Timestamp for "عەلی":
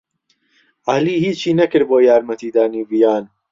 0.89-1.15